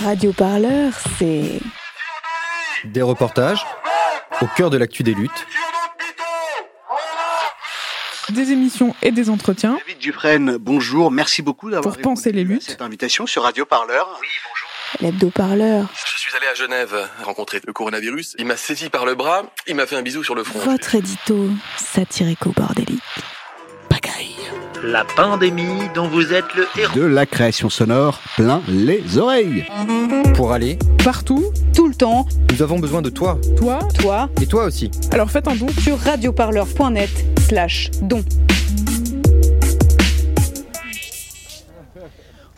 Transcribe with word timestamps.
Radio 0.00 0.32
Parleur, 0.32 0.92
c'est. 1.18 1.60
Des 2.84 3.02
reportages 3.02 3.64
au 4.40 4.46
cœur 4.56 4.70
de 4.70 4.78
l'actu 4.78 5.02
des 5.02 5.14
luttes. 5.14 5.46
Des 8.30 8.52
émissions 8.52 8.94
et 9.02 9.10
des 9.10 9.28
entretiens 9.28 9.76
David 9.86 9.98
Dufresne, 9.98 10.56
bonjour, 10.56 11.10
merci 11.10 11.42
beaucoup 11.42 11.70
d'avoir 11.70 11.94
pour 11.94 12.02
penser 12.02 12.32
les 12.32 12.44
luttes. 12.44 12.62
cette 12.62 12.80
invitation 12.82 13.26
sur 13.26 13.42
Radio 13.42 13.66
Parleur. 13.66 14.18
Oui, 14.20 14.28
bonjour. 14.48 14.68
L'hebdo-parleur, 15.00 15.86
Je 16.10 16.18
suis 16.18 16.34
allé 16.36 16.46
à 16.46 16.54
Genève 16.54 17.08
rencontrer 17.22 17.60
le 17.66 17.72
coronavirus. 17.72 18.34
Il 18.38 18.46
m'a 18.46 18.56
saisi 18.56 18.88
par 18.88 19.04
le 19.04 19.14
bras, 19.14 19.44
il 19.66 19.74
m'a 19.74 19.86
fait 19.86 19.96
un 19.96 20.02
bisou 20.02 20.24
sur 20.24 20.34
le 20.34 20.44
front. 20.44 20.58
votre 20.60 20.94
édito 20.94 21.48
satirico-bordélique. 21.76 23.02
La 24.82 25.04
pandémie 25.04 25.88
dont 25.94 26.08
vous 26.08 26.32
êtes 26.32 26.44
le 26.56 26.66
héros. 26.76 26.98
de 26.98 27.04
la 27.04 27.24
création 27.24 27.68
sonore 27.70 28.20
plein 28.36 28.62
les 28.68 29.16
oreilles. 29.18 29.64
Pour 30.34 30.52
aller, 30.52 30.78
Partout, 31.04 31.44
tout 31.74 31.86
le 31.88 31.94
temps, 31.94 32.26
nous 32.52 32.62
avons 32.62 32.78
besoin 32.78 33.00
de 33.02 33.10
toi. 33.10 33.38
toi. 33.56 33.78
toi, 34.00 34.28
Et 34.40 34.46
toi 34.46 34.64
aussi. 34.64 34.90
Alors 35.12 35.30
faites 35.30 35.46
un 35.48 35.54
don. 35.54 35.68
sur 35.80 35.98
radioparleur.net 35.98 37.10
slash 37.38 37.90
don. 38.02 38.24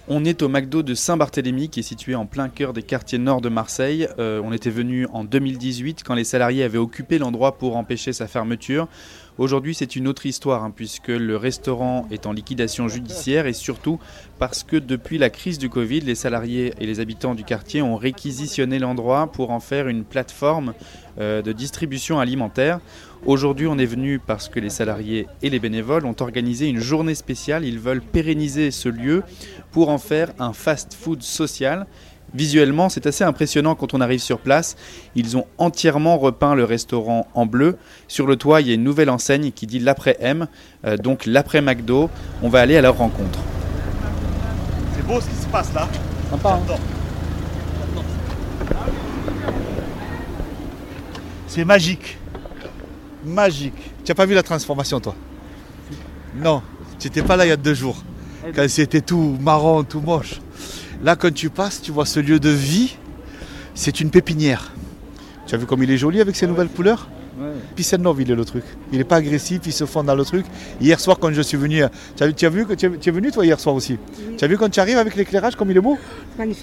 On 0.07 0.25
est 0.27 0.43
au 0.43 0.49
McDo 0.51 0.83
de 0.83 0.95
Saint-Barthélemy 0.95 1.71
qui 1.71 1.81
est 1.81 1.85
situé 1.85 2.15
en 2.15 2.27
plein 2.27 2.51
cœur 2.51 2.75
des 2.75 2.83
quartiers 2.83 3.17
nord 3.19 3.41
de 3.41 3.49
Marseille. 3.49 4.07
Euh, 4.19 4.41
on 4.45 4.53
était 4.53 4.69
venu 4.71 5.07
en 5.15 5.25
2018 5.25 6.03
quand 6.05 6.15
les 6.15 6.25
salariés 6.25 6.63
avaient 6.63 6.77
occupé 6.77 7.17
l'endroit 7.19 7.57
pour 7.57 7.77
empêcher 7.79 8.13
sa 8.13 8.27
fermeture. 8.27 8.87
Aujourd'hui 9.37 9.75
c'est 9.75 9.97
une 9.97 10.07
autre 10.07 10.27
histoire 10.27 10.63
hein, 10.63 10.73
puisque 10.75 11.09
le 11.09 11.37
restaurant 11.37 12.07
est 12.13 12.27
en 12.27 12.33
liquidation 12.33 12.87
judiciaire 12.87 13.47
et 13.47 13.53
surtout 13.53 13.99
parce 14.39 14.63
que 14.63 14.77
depuis 14.77 15.19
la 15.19 15.29
crise 15.29 15.59
du 15.59 15.69
Covid, 15.69 16.03
les 16.03 16.15
salariés 16.15 16.73
et 16.79 16.87
les 16.87 17.01
habitants 17.01 17.35
du 17.35 17.43
quartier 17.43 17.83
ont 17.83 17.97
réquisitionné 17.97 18.79
l'endroit 18.79 19.33
pour 19.33 19.51
en 19.51 19.59
faire 19.59 19.89
une 19.89 20.05
plateforme 20.05 20.73
euh, 21.19 21.43
de 21.43 21.51
distribution 21.51 22.21
alimentaire. 22.21 22.79
Aujourd'hui, 23.27 23.67
on 23.67 23.79
est 23.79 23.87
venu 23.87 24.19
parce 24.19 24.49
que 24.49 24.61
les 24.61 24.71
salariés 24.71 25.27
et 25.43 25.51
les 25.51 25.59
bénévoles 25.59 26.07
ont 26.07 26.17
organisé 26.21 26.69
une 26.69 26.81
journée 26.81 27.15
spéciale. 27.15 27.65
Ils 27.65 27.79
veulent 27.79 28.03
pérenniser 28.03 28.71
ce 28.71 28.89
lieu 28.89 29.23
pour 29.73 29.89
en 29.89 29.99
faire 29.99 30.33
un 30.39 30.53
fast-food 30.53 31.23
social. 31.23 31.87
Visuellement, 32.35 32.89
c'est 32.89 33.07
assez 33.07 33.23
impressionnant 33.23 33.77
quand 33.77 33.95
on 33.95 34.01
arrive 34.01 34.21
sur 34.21 34.41
place. 34.41 34.77
Ils 35.15 35.37
ont 35.37 35.47
entièrement 35.59 36.19
repeint 36.19 36.55
le 36.55 36.65
restaurant 36.65 37.29
en 37.35 37.47
bleu. 37.47 37.77
Sur 38.09 38.27
le 38.27 38.37
toit, 38.37 38.61
il 38.61 38.69
y 38.69 38.71
a 38.73 38.75
une 38.75 38.83
nouvelle 38.83 39.09
enseigne 39.09 39.53
qui 39.53 39.67
dit 39.67 39.79
l'après-M, 39.79 40.49
euh, 40.85 40.97
donc 40.97 41.27
l'après-McDo. 41.27 42.11
On 42.43 42.49
va 42.49 42.61
aller 42.61 42.77
à 42.77 42.83
leur 42.83 42.99
rencontre. 42.99 43.39
C'est 44.97 45.07
beau 45.07 45.21
ce 45.21 45.29
qui 45.29 45.37
se 45.37 45.47
passe 45.47 45.73
là. 45.73 45.89
J'adore. 46.31 46.79
C'est 51.47 51.65
magique. 51.65 52.19
Magique. 53.25 53.93
Tu 54.05 54.11
n'as 54.11 54.15
pas 54.17 54.27
vu 54.27 54.35
la 54.35 54.43
transformation 54.43 54.99
toi? 54.99 55.15
Non, 56.35 56.63
tu 56.99 57.07
n'étais 57.07 57.23
pas 57.23 57.37
là 57.37 57.47
il 57.47 57.51
y 57.51 57.53
a 57.53 57.57
deux 57.57 57.75
jours. 57.75 58.03
Quand 58.55 58.69
c'était 58.69 59.01
tout 59.01 59.39
marron, 59.41 59.85
tout 59.85 60.01
moche. 60.01 60.41
Là 61.05 61.17
quand 61.17 61.33
tu 61.33 61.51
passes, 61.51 61.83
tu 61.83 61.93
vois 61.93 62.07
ce 62.07 62.19
lieu 62.19 62.41
de 62.41 62.49
vie. 62.49 62.97
C'est 63.75 64.01
une 64.01 64.11
pépinière. 64.11 64.73
Tu 65.47 65.55
as 65.55 65.59
vu 65.59 65.67
comme 65.67 65.83
il 65.83 65.91
est 65.91 65.99
joli 65.99 66.21
avec 66.21 66.35
ses 66.35 66.47
nouvelles 66.47 66.69
couleurs 66.69 67.09
Piscine 67.75 68.01
Nove, 68.01 68.23
il 68.23 68.31
est 68.31 68.35
le 68.37 68.45
truc. 68.45 68.63
Il 68.93 68.99
n'est 68.99 69.05
pas 69.05 69.17
agressif, 69.17 69.61
il 69.67 69.73
se 69.73 69.85
fond 69.87 70.05
dans 70.05 70.15
le 70.15 70.25
truc. 70.25 70.47
Hier 70.81 70.99
soir, 71.01 71.19
quand 71.19 71.33
je 71.33 71.43
suis 71.43 71.57
venu, 71.57 71.83
tu 72.17 72.23
as, 72.23 72.27
vu- 72.29 72.35
tu 72.35 72.47
as 72.47 72.49
vu 72.49 72.65
que 72.65 72.75
tu 72.75 72.87
es, 72.87 72.91
tu 72.99 73.09
es 73.09 73.13
venu 73.13 73.33
toi 73.33 73.45
hier 73.45 73.59
soir 73.59 73.75
aussi 73.75 73.99
Tu 74.39 74.45
as 74.45 74.47
vu 74.49 74.57
quand 74.57 74.69
tu 74.71 74.79
arrives 74.79 74.99
avec 74.99 75.17
l'éclairage, 75.17 75.57
comme 75.57 75.69
il 75.71 75.77
est 75.77 75.81
beau 75.81 75.99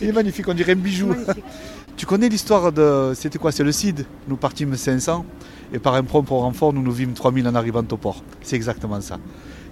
Il 0.01 0.07
est 0.07 0.11
magnifique, 0.13 0.47
on 0.47 0.53
dirait 0.53 0.71
un 0.71 0.75
bijou. 0.77 1.13
tu 1.97 2.05
connais 2.05 2.29
l'histoire 2.29 2.71
de. 2.71 3.11
C'était 3.15 3.37
quoi 3.37 3.51
C'est 3.51 3.65
le 3.65 3.73
CID. 3.73 4.05
Nous 4.29 4.37
partîmes 4.37 4.75
500 4.75 5.25
et 5.73 5.79
par 5.79 5.95
un 5.95 6.03
propre 6.03 6.33
renfort, 6.33 6.73
nous 6.73 6.81
nous 6.81 6.91
vîmes 6.91 7.13
3000 7.13 7.47
en 7.47 7.55
arrivant 7.55 7.83
au 7.89 7.97
port. 7.97 8.23
C'est 8.41 8.55
exactement 8.55 8.99
ça. 9.01 9.19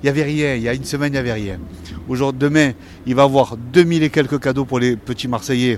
Il 0.02 0.06
n'y 0.06 0.10
avait 0.10 0.24
rien, 0.24 0.56
il 0.56 0.62
y 0.62 0.70
a 0.70 0.74
une 0.74 0.86
semaine, 0.86 1.10
il 1.10 1.14
n'y 1.14 1.20
avait 1.20 1.34
rien. 1.34 1.60
Aujourd'hui, 2.08 2.40
demain, 2.40 2.72
il 3.06 3.16
va 3.16 3.24
y 3.24 3.26
avoir 3.26 3.58
2000 3.58 4.04
et 4.04 4.10
quelques 4.10 4.40
cadeaux 4.40 4.64
pour 4.64 4.80
les 4.80 4.96
petits 4.96 5.28
Marseillais, 5.28 5.78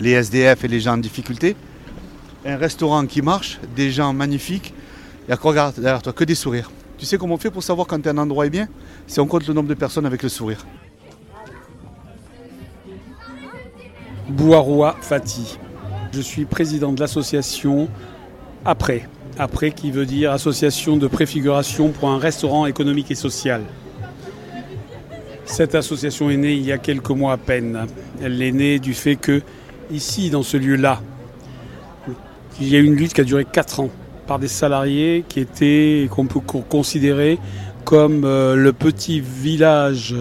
les 0.00 0.12
SDF 0.12 0.64
et 0.64 0.68
les 0.68 0.78
gens 0.78 0.94
en 0.94 0.98
difficulté. 0.98 1.56
Un 2.46 2.56
restaurant 2.56 3.04
qui 3.06 3.22
marche, 3.22 3.58
des 3.74 3.90
gens 3.90 4.12
magnifiques. 4.12 4.72
Et 5.28 5.32
encore, 5.32 5.50
regarde 5.50 5.74
derrière 5.80 6.00
toi, 6.00 6.12
que 6.12 6.24
des 6.24 6.36
sourires. 6.36 6.70
Tu 6.96 7.06
sais 7.06 7.18
comment 7.18 7.34
on 7.34 7.38
fait 7.38 7.50
pour 7.50 7.62
savoir 7.62 7.86
quand 7.86 8.06
un 8.06 8.18
endroit 8.18 8.46
est 8.46 8.50
bien? 8.50 8.68
C'est 9.06 9.20
on 9.20 9.26
compte 9.26 9.46
le 9.48 9.54
nombre 9.54 9.68
de 9.68 9.74
personnes 9.74 10.06
avec 10.06 10.22
le 10.22 10.28
sourire. 10.28 10.64
Bouaroua 14.28 14.96
Fati. 15.00 15.58
Je 16.12 16.20
suis 16.20 16.44
président 16.44 16.92
de 16.92 17.00
l'association 17.00 17.88
Après. 18.64 19.08
Après 19.42 19.70
qui 19.70 19.90
veut 19.90 20.04
dire 20.04 20.32
Association 20.32 20.98
de 20.98 21.06
préfiguration 21.06 21.88
pour 21.92 22.10
un 22.10 22.18
restaurant 22.18 22.66
économique 22.66 23.10
et 23.10 23.14
social. 23.14 23.62
Cette 25.46 25.74
association 25.74 26.28
est 26.28 26.36
née 26.36 26.52
il 26.52 26.62
y 26.66 26.72
a 26.72 26.76
quelques 26.76 27.08
mois 27.08 27.32
à 27.32 27.36
peine. 27.38 27.86
Elle 28.22 28.42
est 28.42 28.52
née 28.52 28.78
du 28.78 28.92
fait 28.92 29.16
que, 29.16 29.40
ici, 29.90 30.28
dans 30.28 30.42
ce 30.42 30.58
lieu-là, 30.58 31.00
il 32.60 32.68
y 32.68 32.76
a 32.76 32.80
eu 32.80 32.84
une 32.84 32.96
lutte 32.96 33.14
qui 33.14 33.22
a 33.22 33.24
duré 33.24 33.46
4 33.50 33.80
ans 33.80 33.88
par 34.26 34.38
des 34.38 34.46
salariés 34.46 35.24
qui 35.26 35.40
étaient, 35.40 36.06
qu'on 36.10 36.26
peut 36.26 36.40
co- 36.40 36.60
considérer 36.60 37.38
comme 37.84 38.24
euh, 38.26 38.54
le 38.56 38.74
petit 38.74 39.20
village 39.20 40.14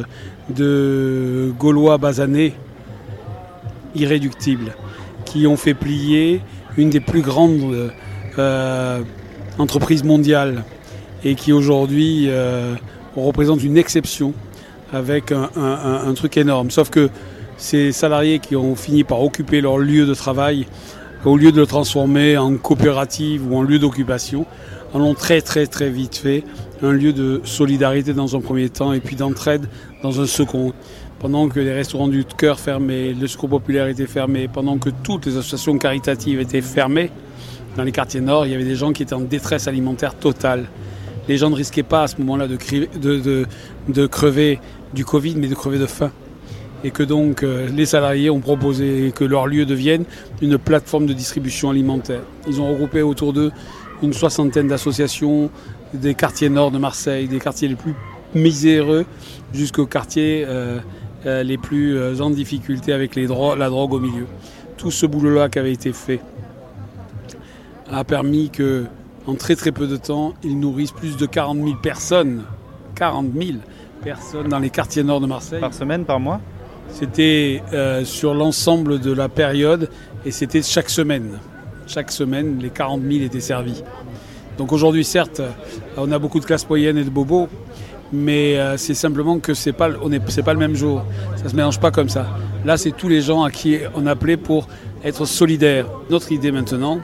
de 0.50 1.52
Gaulois 1.59 1.97
basanés 1.97 2.53
irréductibles, 3.96 4.74
qui 5.25 5.46
ont 5.46 5.58
fait 5.58 5.74
plier 5.74 6.40
une 6.78 6.90
des 6.90 7.02
plus 7.02 7.22
grandes 7.22 7.91
euh, 8.38 9.01
entreprises 9.57 10.03
mondiales 10.03 10.63
et 11.23 11.35
qui 11.35 11.51
aujourd'hui 11.51 12.25
euh, 12.29 12.75
représente 13.16 13.63
une 13.63 13.78
exception 13.78 14.34
avec 14.94 15.31
un, 15.31 15.50
un- 15.56 15.62
un- 15.62 16.07
un 16.09 16.13
truc 16.13 16.38
énorme. 16.38 16.72
Sauf 16.72 16.90
que 16.90 17.09
ces 17.57 17.91
salariés 17.91 18.40
qui 18.40 18.56
ont 18.56 18.75
fini 18.75 19.03
par 19.03 19.22
occuper 19.22 19.62
leur 19.62 19.78
lieu 19.78 20.06
de 20.06 20.13
travail, 20.13 20.66
au 21.25 21.35
lieu 21.35 21.51
de 21.51 21.57
le 21.57 21.66
transformer 21.66 22.38
en 22.38 22.56
coopérative 22.56 23.51
ou 23.51 23.57
en 23.57 23.63
lieu 23.63 23.79
d'occupation, 23.79 24.46
en 24.94 25.01
ont 25.01 25.13
très 25.13 25.41
très 25.41 25.67
très 25.67 25.90
vite 25.90 26.16
fait 26.17 26.44
un 26.81 26.91
lieu 26.91 27.11
de 27.13 27.41
solidarité 27.44 28.13
dans 28.13 28.35
un 28.35 28.40
premier 28.40 28.69
temps 28.69 28.94
et 28.94 29.01
puis 29.01 29.16
d'entraide 29.16 29.67
dans 30.03 30.22
un 30.22 30.25
second. 30.25 30.73
Pendant 31.19 31.50
que 31.50 31.59
les 31.59 31.73
restaurants 31.73 32.07
du 32.07 32.23
cœur 32.23 32.57
fermaient, 32.61 33.11
le 33.11 33.28
secours 33.28 33.50
populaire 33.50 33.88
était 33.88 34.07
fermé, 34.07 34.47
pendant 34.47 34.78
que 34.78 34.90
toutes 35.03 35.25
les 35.25 35.35
associations 35.35 35.78
caritatives 35.78 36.40
étaient 36.40 36.61
fermées, 36.61 37.11
dans 37.75 37.84
les 37.84 37.91
quartiers 37.91 38.22
nord, 38.22 38.46
il 38.46 38.52
y 38.52 38.56
avait 38.56 38.63
des 38.63 38.75
gens 38.75 38.91
qui 38.91 39.03
étaient 39.03 39.13
en 39.13 39.22
détresse 39.22 39.68
alimentaire 39.68 40.16
totale. 40.16 40.66
Les 41.28 41.38
gens 41.38 41.50
ne 41.50 41.56
risquaient 41.56 41.84
pas 41.84 42.03
à 42.03 42.07
ce 42.07 42.18
moment-là 42.18 42.47
de, 42.47 44.07
crever 44.07 44.59
du 44.94 45.06
Covid, 45.06 45.35
mais 45.35 45.47
de 45.47 45.56
crever 45.56 45.78
de 45.78 45.85
faim. 45.85 46.12
Et 46.84 46.91
que 46.91 47.03
donc 47.03 47.44
euh, 47.44 47.68
les 47.68 47.85
salariés 47.85 48.29
ont 48.29 48.40
proposé 48.40 49.12
que 49.13 49.25
leur 49.25 49.47
lieu 49.47 49.66
devienne 49.66 50.06
une 50.41 50.58
plateforme 50.58 51.06
de 51.08 51.13
distribution 51.13 51.69
alimentaire. 51.69 52.22
Ils 52.47 52.62
ont 52.62 52.69
regroupé 52.69 53.02
autour 53.02 53.34
d'eux 53.34 53.52
une 54.02 54.13
soixantaine 54.13 54.69
d'associations 54.69 55.52
des 55.94 56.16
quartiers 56.16 56.50
nord 56.50 56.72
de 56.72 56.78
Marseille, 56.78 57.28
des 57.28 57.40
quartiers 57.40 57.68
les 57.68 57.75
plus 57.75 57.96
miséreux 58.34 59.06
jusqu'aux 59.53 59.88
quartiers 59.88 60.46
euh, 60.47 60.79
euh, 61.25 61.44
les 61.44 61.58
plus 61.58 62.22
en 62.22 62.29
difficulté 62.29 62.94
avec 62.94 63.16
la 63.16 63.25
drogue 63.69 63.94
au 63.94 64.00
milieu. 64.00 64.25
Tout 64.78 64.90
ce 64.90 65.06
boulot-là 65.06 65.50
qui 65.50 65.59
avait 65.59 65.74
été 65.74 65.91
fait 65.91 66.22
a 67.92 68.04
permis 68.04 68.50
que, 68.50 68.86
en 69.28 69.36
très 69.36 69.56
très 69.56 69.72
peu 69.72 69.88
de 69.88 69.98
temps, 69.98 70.34
ils 70.44 70.60
nourrissent 70.60 70.92
plus 70.92 71.18
de 71.18 71.26
40 71.26 71.58
000 71.58 71.76
personnes. 71.82 72.44
40 72.96 73.28
000 73.36 73.58
personnes 74.04 74.48
dans 74.48 74.60
les 74.60 74.70
quartiers 74.70 75.04
nord 75.04 75.22
de 75.22 75.28
Marseille. 75.28 75.60
Par 75.60 75.74
semaine, 75.74 76.06
par 76.06 76.20
mois? 76.20 76.40
C'était 76.92 77.62
euh, 77.74 78.04
sur 78.04 78.34
l'ensemble 78.34 79.00
de 79.00 79.12
la 79.12 79.30
période 79.30 79.90
et 80.26 80.32
c'était 80.32 80.62
chaque 80.62 80.90
semaine. 80.90 81.38
Chaque 81.88 82.12
semaine, 82.12 82.59
les 82.59 82.70
40 82.70 83.02
000 83.02 83.24
étaient 83.24 83.40
servis. 83.40 83.84
Donc 84.58 84.72
aujourd'hui, 84.72 85.06
certes, 85.06 85.42
on 85.97 86.12
a 86.12 86.20
beaucoup 86.20 86.40
de 86.40 86.46
classes 86.46 86.68
moyennes 86.68 86.97
et 86.97 87.03
de 87.03 87.09
bobos, 87.09 87.47
mais 88.12 88.58
euh, 88.58 88.78
c'est 88.78 88.94
simplement 88.94 89.40
que 89.40 89.53
c'est 89.53 89.72
pas, 89.72 89.90
on 90.02 90.12
est, 90.12 90.44
pas 90.44 90.53
le 90.53 90.59
même 90.59 90.76
jour. 90.76 91.06
Ça 91.38 91.50
se 91.50 91.56
mélange 91.56 91.80
pas 91.80 91.92
comme 91.92 92.09
ça. 92.09 92.28
Là, 92.66 92.76
c'est 92.76 92.92
tous 92.92 93.08
les 93.08 93.22
gens 93.22 93.44
à 93.44 93.52
qui 93.52 93.78
on 93.96 94.06
appelait 94.06 94.38
pour 94.38 94.68
être 95.03 95.26
solidaires. 95.26 95.85
Notre 96.09 96.32
idée 96.32 96.52
maintenant, 96.52 97.00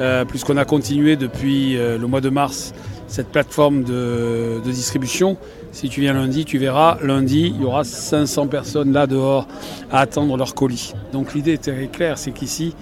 euh, 0.00 0.24
puisqu'on 0.24 0.56
a 0.56 0.64
continué 0.64 1.16
depuis 1.16 1.76
euh, 1.76 1.98
le 1.98 2.06
mois 2.06 2.20
de 2.20 2.30
mars 2.30 2.72
cette 3.08 3.28
plateforme 3.28 3.84
de, 3.84 4.62
de 4.64 4.70
distribution. 4.70 5.36
Si 5.70 5.90
tu 5.90 6.00
viens 6.00 6.14
lundi, 6.14 6.46
tu 6.46 6.56
verras, 6.56 6.96
lundi, 7.02 7.52
il 7.54 7.60
y 7.60 7.64
aura 7.64 7.84
500 7.84 8.46
personnes 8.46 8.92
là 8.92 9.06
dehors 9.06 9.46
à 9.90 10.00
attendre 10.00 10.34
leur 10.38 10.54
colis. 10.54 10.94
Donc 11.12 11.34
l'idée 11.34 11.52
est 11.52 11.62
très 11.62 11.88
claire, 11.88 12.16
c'est 12.16 12.30
qu'ici, 12.30 12.74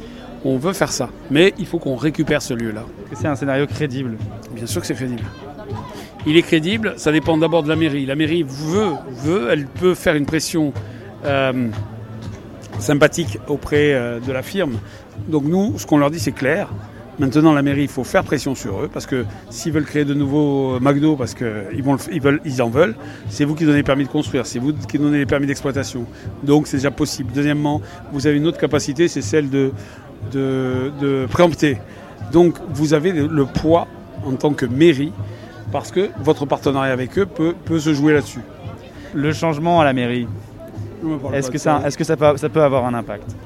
on 0.45 0.57
veut 0.57 0.73
faire 0.73 0.93
ça. 0.93 1.11
Mais 1.33 1.53
il 1.59 1.67
faut 1.67 1.79
qu'on 1.79 1.97
récupère 1.97 2.43
ce 2.43 2.55
lieu-là. 2.55 2.85
C'est 3.15 3.27
un 3.27 3.35
scénario 3.35 3.67
crédible. 3.67 4.17
Bien 4.55 4.67
sûr 4.67 4.81
que 4.81 4.87
c'est 4.87 4.95
crédible. 4.95 5.25
Il 6.27 6.37
est 6.37 6.43
crédible, 6.43 6.95
ça 6.97 7.11
dépend 7.11 7.37
d'abord 7.37 7.65
de 7.65 7.69
la 7.69 7.77
mairie. 7.77 8.07
La 8.07 8.15
mairie 8.15 8.45
veut, 8.45 8.93
veut, 9.25 9.49
elle 9.51 9.67
peut 9.67 9.95
faire 9.95 10.15
une 10.15 10.27
pression 10.27 10.73
euh, 11.25 11.69
sympathiques 12.79 13.39
auprès 13.49 14.21
de 14.25 14.33
la 14.33 14.43
firme. 14.43 14.79
Donc 15.27 15.45
nous, 15.45 15.77
ce 15.79 15.87
qu'on 15.87 15.99
leur 15.99 16.11
dit, 16.11 16.21
c'est 16.21 16.33
clair. 16.33 16.69
Maintenant, 17.21 17.53
la 17.53 17.61
mairie, 17.61 17.83
il 17.83 17.89
faut 17.89 18.03
faire 18.03 18.25
pression 18.25 18.55
sur 18.55 18.81
eux 18.81 18.89
parce 18.91 19.05
que 19.05 19.27
s'ils 19.51 19.73
veulent 19.73 19.85
créer 19.85 20.07
de 20.07 20.15
nouveaux 20.15 20.77
euh, 20.77 20.81
McDo, 20.81 21.17
parce 21.17 21.35
qu'ils 21.35 21.85
ils 22.11 22.21
veulent, 22.23 22.41
ils 22.47 22.63
en 22.63 22.71
veulent, 22.71 22.95
c'est 23.29 23.45
vous 23.45 23.55
qui 23.55 23.67
donnez 23.67 23.77
les 23.77 23.83
permis 23.83 24.05
de 24.05 24.09
construire, 24.09 24.47
c'est 24.47 24.59
vous 24.59 24.73
qui 24.73 24.99
donnez 24.99 25.19
les 25.19 25.27
permis 25.27 25.47
d'exploitation. 25.47 26.07
Donc 26.43 26.67
c'est 26.67 26.79
déjà 26.79 26.91
possible. 26.91 27.31
Deuxièmement, 27.35 27.83
vous 28.11 28.27
avez 28.27 28.39
une 28.39 28.47
autre 28.47 28.57
capacité, 28.57 29.07
c'est 29.07 29.21
celle 29.21 29.51
de, 29.51 29.71
de, 30.33 30.91
de 30.99 31.27
préempter. 31.31 31.77
Donc 32.33 32.55
vous 32.71 32.95
avez 32.95 33.13
le 33.13 33.45
poids 33.45 33.87
en 34.25 34.33
tant 34.33 34.55
que 34.55 34.65
mairie 34.65 35.13
parce 35.73 35.91
que 35.91 36.09
votre 36.21 36.47
partenariat 36.47 36.95
avec 36.95 37.19
eux 37.19 37.27
peut, 37.27 37.55
peut 37.67 37.81
se 37.81 37.93
jouer 37.93 38.15
là-dessus. 38.15 38.41
Le 39.13 39.35
changement 39.35 39.79
à 39.79 39.85
la 39.85 39.93
mairie, 39.93 40.27
est-ce 41.35 41.51
que, 41.51 41.59
ça, 41.59 41.83
est 41.85 41.95
que 41.95 42.05
ça, 42.05 42.17
peut, 42.17 42.39
ça 42.39 42.49
peut 42.49 42.63
avoir 42.63 42.87
un 42.87 42.95
impact? 42.95 43.37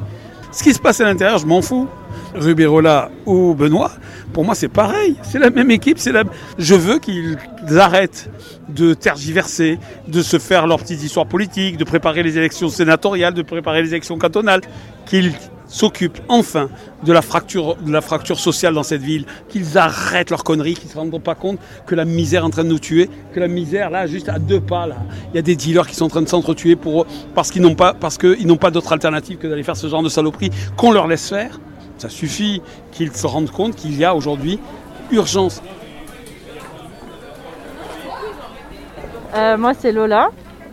Ce 0.55 0.62
qui 0.62 0.73
se 0.73 0.79
passe 0.79 1.01
à 1.01 1.05
l'intérieur, 1.05 1.39
je 1.39 1.47
m'en 1.47 1.61
fous. 1.62 1.89
Rubirola 2.35 3.11
ou 3.27 3.55
Benoît, 3.55 3.91
pour 4.33 4.45
moi 4.45 4.55
c'est 4.55 4.69
pareil, 4.69 5.17
c'est 5.23 5.39
la 5.39 5.51
même 5.51 5.71
équipe, 5.71 5.99
c'est 5.99 6.11
la... 6.11 6.25
je 6.59 6.75
veux 6.75 6.99
qu'ils 6.99 7.39
arrêtent 7.79 8.29
de 8.69 8.93
tergiverser, 8.93 9.79
de 10.09 10.21
se 10.21 10.39
faire 10.39 10.67
leurs 10.67 10.79
petites 10.79 11.03
histoires 11.03 11.27
politiques, 11.27 11.77
de 11.77 11.85
préparer 11.85 12.25
les 12.25 12.37
élections 12.37 12.69
sénatoriales, 12.69 13.35
de 13.35 13.43
préparer 13.43 13.83
les 13.83 13.91
élections 13.91 14.19
cantonales, 14.19 14.62
qu'ils 15.06 15.33
s'occupent 15.67 16.21
enfin 16.29 16.69
de 17.05 17.13
la 17.13 17.23
fracture, 17.23 17.77
de 17.77 17.93
la 17.93 18.01
fracture 18.01 18.39
sociale 18.39 18.75
dans 18.75 18.83
cette 18.83 19.03
ville, 19.03 19.27
qu'ils 19.49 19.79
arrêtent 19.79 20.31
leurs 20.31 20.45
conneries, 20.45 20.75
qu'ils 20.75 20.89
ne 20.89 20.93
se 20.93 20.99
rendent 20.99 21.23
pas 21.23 21.35
compte 21.35 21.59
que 21.87 21.95
la 21.95 22.05
misère 22.05 22.43
est 22.43 22.47
en 22.47 22.51
train 22.51 22.65
de 22.65 22.69
nous 22.69 22.79
tuer, 22.79 23.09
que 23.33 23.41
la 23.41 23.49
misère 23.49 23.91
là, 23.91 24.07
juste 24.07 24.29
à 24.29 24.39
deux 24.39 24.61
pas 24.61 24.87
là, 24.87 24.97
il 25.33 25.37
y 25.37 25.39
a 25.39 25.43
des 25.43 25.57
dealers 25.57 25.87
qui 25.87 25.95
sont 25.95 26.07
en 26.07 26.09
train 26.09 26.23
de 26.23 26.29
s'entretuer 26.29 26.77
pour 26.77 27.07
parce 27.35 27.51
qu'ils 27.51 27.63
n'ont 27.63 27.75
pas 27.75 27.95
parce 27.95 28.19
qu'ils 28.19 28.47
n'ont 28.47 28.57
pas 28.57 28.71
d'autre 28.71 28.93
alternative 28.93 29.39
que 29.39 29.47
d'aller 29.47 29.63
faire 29.63 29.77
ce 29.77 29.89
genre 29.89 30.03
de 30.03 30.09
saloperie 30.09 30.51
qu'on 30.77 30.93
leur 30.93 31.07
laisse 31.07 31.29
faire. 31.29 31.61
Ça 31.99 32.09
suffit 32.09 32.61
qu'ils 32.93 33.13
se 33.13 33.27
rendent 33.27 33.51
compte 33.51 33.77
qu'il 33.77 33.97
y 33.97 34.05
a 34.05 34.15
aujourd'hui 34.15 34.59
urgence. 35.11 35.63
Euh, 39.35 39.57
moi 39.57 39.73
c'est 39.75 39.93
Lola 39.93 40.31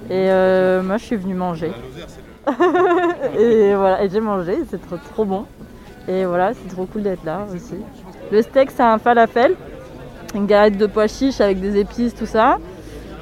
et 0.09 0.29
euh, 0.29 0.83
moi 0.83 0.97
je 0.97 1.05
suis 1.05 1.15
venue 1.15 1.33
manger. 1.33 1.71
Et 3.37 3.75
voilà, 3.75 4.03
et 4.03 4.09
j'ai 4.09 4.19
mangé, 4.19 4.57
c'est 4.69 4.81
trop, 4.87 4.97
trop 5.13 5.25
bon. 5.25 5.45
Et 6.07 6.25
voilà, 6.25 6.53
c'est 6.53 6.73
trop 6.73 6.85
cool 6.85 7.03
d'être 7.03 7.23
là 7.23 7.45
aussi. 7.53 7.75
Le 8.31 8.41
steak, 8.41 8.71
c'est 8.71 8.83
un 8.83 8.97
falafel, 8.97 9.55
une 10.33 10.47
galette 10.47 10.77
de 10.77 10.87
pois 10.87 11.07
chiches 11.07 11.41
avec 11.41 11.59
des 11.59 11.79
épices, 11.79 12.15
tout 12.15 12.25
ça. 12.25 12.57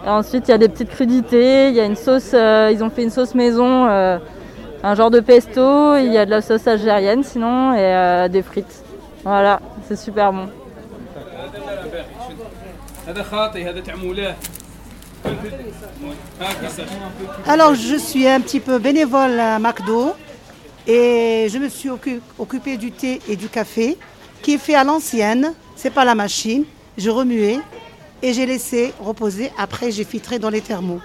Et 0.06 0.10
ensuite, 0.10 0.48
il 0.48 0.52
y 0.52 0.54
a 0.54 0.58
des 0.58 0.70
petites 0.70 0.90
crudités, 0.90 1.70
il 1.70 1.76
y 1.76 1.80
a 1.80 1.86
une 1.86 1.96
sauce, 1.96 2.32
euh, 2.34 2.70
ils 2.72 2.84
ont 2.84 2.90
fait 2.90 3.04
une 3.04 3.10
sauce 3.10 3.36
maison, 3.36 3.88
euh, 3.88 4.18
un 4.82 4.96
genre 4.96 5.12
de 5.12 5.20
pesto, 5.20 5.98
il 5.98 6.12
y 6.12 6.18
a 6.18 6.26
de 6.26 6.30
la 6.30 6.42
sauce 6.42 6.66
algérienne 6.68 7.24
sinon, 7.24 7.74
et 7.74 7.80
euh, 7.80 8.28
des 8.30 8.42
frites. 8.42 8.84
Voilà, 9.24 9.60
c'est 9.88 9.98
super 9.98 10.32
bon. 10.32 10.48
Alors, 17.46 17.76
je 17.76 17.96
suis 17.96 18.28
un 18.28 18.42
petit 18.42 18.60
peu 18.60 18.80
bénévole 18.80 19.40
à 19.40 19.60
McDo 19.60 20.14
et 20.88 21.48
je 21.52 21.58
me 21.58 21.70
suis 21.70 21.90
occupée 22.38 22.78
du 22.78 22.92
thé 22.92 23.22
et 23.28 23.36
du 23.36 23.50
café 23.50 23.98
qui 24.42 24.54
est 24.54 24.58
fait 24.58 24.76
à 24.76 24.84
l'ancienne. 24.84 25.54
C'est 25.76 25.90
pas 25.90 26.06
la 26.06 26.16
machine. 26.16 26.64
Je 26.98 27.10
remuais 27.10 27.60
et 28.22 28.34
j'ai 28.34 28.46
laissé 28.46 28.94
reposer. 29.00 29.52
Après, 29.58 29.92
j'ai 29.92 30.04
filtré 30.04 30.40
dans 30.40 30.50
les 30.50 30.62
thermos. 30.62 31.02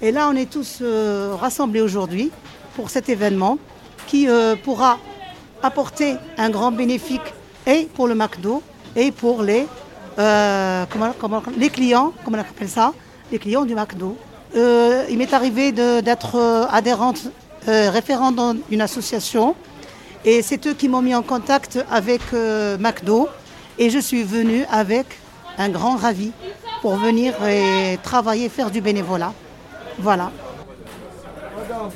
Et 0.00 0.10
là, 0.10 0.28
on 0.28 0.36
est 0.36 0.50
tous 0.50 0.78
euh, 0.82 1.36
rassemblés 1.38 1.80
aujourd'hui 1.80 2.30
pour 2.74 2.90
cet 2.90 3.08
événement 3.08 3.58
qui 4.06 4.28
euh, 4.28 4.56
pourra 4.56 4.98
apporter 5.62 6.16
un 6.38 6.50
grand 6.50 6.72
bénéfice 6.72 7.20
et 7.66 7.88
pour 7.94 8.08
le 8.08 8.14
McDo 8.14 8.62
et 8.96 9.12
pour 9.12 9.42
les, 9.42 9.66
euh, 10.18 10.84
les 11.56 11.70
clients, 11.70 12.12
comment 12.24 12.38
on 12.38 12.40
appelle 12.40 12.68
ça, 12.68 12.92
les 13.30 13.38
clients 13.38 13.64
du 13.64 13.74
McDo. 13.74 14.16
Euh, 14.54 15.04
il 15.08 15.18
m'est 15.18 15.32
arrivé 15.32 15.72
d'être 15.72 16.36
euh, 16.36 16.66
adhérente, 16.70 17.20
euh, 17.68 17.90
référente 17.90 18.36
dans 18.36 18.54
une 18.70 18.80
association. 18.80 19.54
Et 20.24 20.42
c'est 20.42 20.66
eux 20.66 20.74
qui 20.74 20.88
m'ont 20.88 21.02
mis 21.02 21.14
en 21.14 21.22
contact 21.22 21.84
avec 21.90 22.20
McDo. 22.78 23.28
Et 23.78 23.90
je 23.90 23.98
suis 23.98 24.22
venue 24.22 24.64
avec 24.70 25.06
un 25.58 25.68
grand 25.68 25.96
ravi 25.96 26.32
pour 26.80 26.96
venir 26.96 27.34
et 27.46 27.98
travailler, 28.02 28.48
faire 28.48 28.70
du 28.70 28.80
bénévolat. 28.80 29.32
Voilà. 29.98 30.30
Madame, 31.56 31.90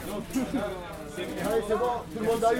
c'est 1.68 1.78
bon, 1.78 1.86
tout 2.12 2.20
le 2.20 2.26
monde 2.26 2.44
a 2.44 2.54
eu. 2.54 2.58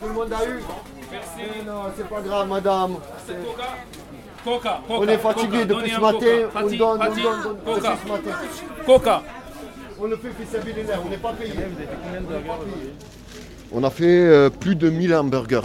Tout 0.00 0.06
le 0.06 0.12
monde 0.12 0.32
a 0.32 0.44
eu. 0.46 0.62
Merci. 1.10 1.66
non, 1.66 1.82
c'est 1.96 2.08
pas 2.08 2.20
grave, 2.20 2.48
madame. 2.48 2.96
Coca, 4.44 4.80
Coca, 4.86 5.00
on 5.00 5.08
est 5.08 5.18
fatigué 5.18 5.64
depuis 5.64 5.90
ce 5.90 6.00
matin. 6.00 6.26
On 6.54 6.60
donne, 6.68 6.80
on 6.80 7.14
donne, 7.14 7.58
on 7.66 7.74
donne 7.74 7.76
depuis 7.76 7.98
ce 8.04 8.08
matin. 8.08 8.30
Coca. 8.86 9.22
On 10.00 10.06
le 10.06 10.16
fait 10.16 10.30
fisabilitaire, 10.30 11.00
on 11.04 11.10
n'est 11.10 11.16
pas 11.16 11.32
payé. 11.32 11.52
On 13.72 13.82
a 13.84 13.90
fait 13.90 14.04
euh, 14.06 14.48
plus 14.48 14.76
de 14.76 14.88
1000 14.88 15.14
hamburgers. 15.14 15.62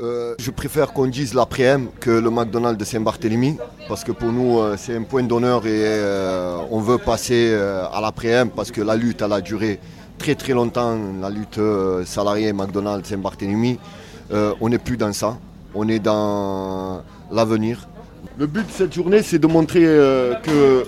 Euh, 0.00 0.34
je 0.38 0.50
préfère 0.50 0.92
qu'on 0.92 1.06
dise 1.06 1.34
l'après-m 1.34 1.88
que 2.00 2.10
le 2.10 2.30
McDonald's 2.30 2.78
de 2.78 2.84
Saint-Barthélemy 2.84 3.56
parce 3.88 4.02
que 4.02 4.10
pour 4.10 4.32
nous 4.32 4.58
euh, 4.58 4.74
c'est 4.76 4.96
un 4.96 5.02
point 5.02 5.22
d'honneur 5.22 5.64
et 5.66 5.70
euh, 5.70 6.56
on 6.72 6.80
veut 6.80 6.98
passer 6.98 7.50
euh, 7.52 7.84
à 7.92 8.00
l'après-m 8.00 8.50
parce 8.50 8.72
que 8.72 8.80
la 8.80 8.96
lutte 8.96 9.22
elle 9.22 9.32
a 9.32 9.40
duré 9.40 9.78
très 10.18 10.34
très 10.34 10.54
longtemps, 10.54 10.98
la 11.20 11.30
lutte 11.30 11.58
euh, 11.58 12.04
salariée 12.04 12.52
McDonald's 12.52 13.08
Saint-Barthélemy. 13.08 13.78
Euh, 14.32 14.54
on 14.60 14.70
n'est 14.70 14.78
plus 14.78 14.96
dans 14.96 15.12
ça, 15.12 15.36
on 15.74 15.88
est 15.88 15.98
dans 15.98 17.02
l'avenir. 17.30 17.88
Le 18.38 18.46
but 18.46 18.66
de 18.66 18.72
cette 18.72 18.94
journée 18.94 19.22
c'est 19.22 19.38
de 19.38 19.46
montrer 19.46 19.84
euh, 19.84 20.34
que 20.36 20.84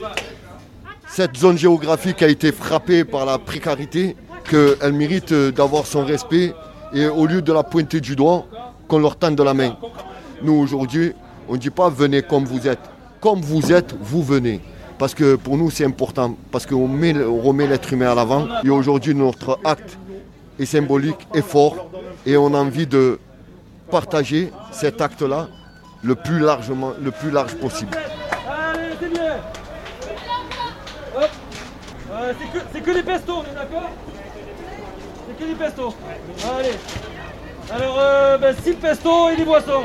cette 1.08 1.36
zone 1.36 1.56
géographique 1.58 2.22
a 2.22 2.28
été 2.28 2.52
frappée 2.52 3.04
par 3.04 3.24
la 3.26 3.38
précarité, 3.38 4.16
qu'elle 4.48 4.92
mérite 4.92 5.32
euh, 5.32 5.50
d'avoir 5.52 5.86
son 5.86 6.04
respect 6.04 6.54
et 6.92 7.06
au 7.06 7.26
lieu 7.26 7.42
de 7.42 7.52
la 7.52 7.62
pointer 7.62 8.00
du 8.00 8.14
doigt, 8.16 8.46
qu'on 8.88 8.98
leur 8.98 9.16
tende 9.16 9.40
la 9.40 9.54
main. 9.54 9.76
Nous 10.42 10.52
aujourd'hui, 10.54 11.12
on 11.48 11.54
ne 11.54 11.58
dit 11.58 11.70
pas 11.70 11.88
venez 11.88 12.22
comme 12.22 12.44
vous 12.44 12.66
êtes. 12.68 12.80
Comme 13.20 13.40
vous 13.40 13.72
êtes, 13.72 13.94
vous 14.00 14.22
venez. 14.22 14.60
Parce 14.98 15.14
que 15.14 15.34
pour 15.36 15.56
nous 15.56 15.70
c'est 15.70 15.84
important, 15.84 16.36
parce 16.52 16.66
qu'on 16.66 16.86
met- 16.86 17.24
on 17.24 17.40
remet 17.40 17.66
l'être 17.66 17.92
humain 17.92 18.12
à 18.12 18.14
l'avant. 18.14 18.46
Et 18.64 18.70
aujourd'hui 18.70 19.14
notre 19.14 19.58
acte 19.64 19.96
est 20.58 20.66
symbolique, 20.66 21.26
est 21.34 21.42
fort, 21.42 21.90
et 22.26 22.36
on 22.36 22.54
a 22.54 22.58
envie 22.58 22.86
de 22.86 23.18
partager 23.94 24.50
cet 24.72 25.00
acte-là 25.00 25.46
le 26.02 26.16
plus 26.16 26.40
largement, 26.40 26.94
le 27.00 27.12
plus 27.12 27.30
large 27.30 27.54
possible. 27.54 27.96
Allez, 27.96 28.88
c'est 29.00 29.08
bien 29.08 29.36
Hop 31.16 31.30
Euh, 32.10 32.32
c'est 32.36 32.58
que, 32.58 32.64
c'est 32.72 32.80
que 32.80 32.90
des 32.90 33.02
pestos, 33.04 33.36
on 33.38 33.42
est 33.42 33.54
d'accord 33.54 33.90
C'est 35.28 35.38
que 35.38 35.48
des 35.48 35.54
pestos. 35.54 35.94
Allez. 36.58 36.76
Alors, 37.72 37.96
euh, 38.00 38.36
ben, 38.36 38.56
6 38.64 38.72
pestos 38.74 39.30
et 39.30 39.36
des 39.36 39.44
boissons. 39.44 39.84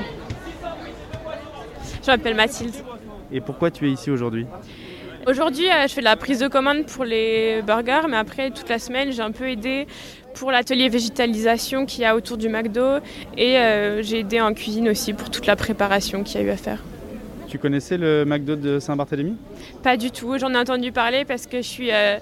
Je 2.02 2.08
m'appelle 2.08 2.36
Mathilde. 2.36 2.74
Et 3.32 3.42
pourquoi 3.42 3.70
tu 3.70 3.88
es 3.88 3.92
ici 3.92 4.10
aujourd'hui 4.10 4.48
Aujourd'hui, 5.28 5.70
euh, 5.70 5.86
je 5.88 5.94
fais 5.94 6.02
de 6.02 6.06
la 6.06 6.16
prise 6.16 6.40
de 6.40 6.48
commande 6.48 6.88
pour 6.88 7.06
les 7.06 7.62
burgers, 7.62 8.08
mais 8.10 8.18
après, 8.18 8.50
toute 8.50 8.70
la 8.70 8.80
semaine, 8.80 9.12
j'ai 9.12 9.22
un 9.22 9.32
peu 9.32 9.50
aidé 9.50 9.86
pour 10.40 10.52
l'atelier 10.52 10.88
végétalisation 10.88 11.86
qu'il 11.86 12.02
y 12.02 12.06
a 12.06 12.16
autour 12.16 12.38
du 12.38 12.48
McDo 12.48 13.00
et 13.38 13.58
euh, 13.58 14.02
j'ai 14.02 14.20
aidé 14.20 14.40
en 14.40 14.54
cuisine 14.54 14.88
aussi 14.88 15.12
pour 15.12 15.30
toute 15.30 15.46
la 15.46 15.58
préparation 15.58 16.24
qu'il 16.24 16.40
y 16.40 16.44
a 16.44 16.48
eu 16.48 16.50
à 16.50 16.56
faire. 16.56 16.82
Tu 17.50 17.60
connaissais 17.60 17.98
le 17.98 18.24
McDo 18.26 18.56
de 18.56 18.80
Saint-Barthélemy? 18.80 19.36
Pas 19.84 19.98
du 19.98 20.12
tout, 20.12 20.38
j'en 20.38 20.54
ai 20.54 20.58
entendu 20.58 20.94
parler 20.94 21.26
parce 21.26 21.46
que 21.46 21.58
je 21.58 21.68
suis 21.68 21.90
euh, 21.92 22.18